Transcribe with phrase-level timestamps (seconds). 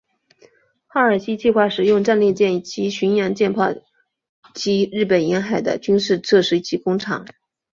[0.87, 3.67] 哈尔西计划使用战列舰及巡洋舰炮
[4.55, 7.23] 击日本沿海的军事设施及工厂。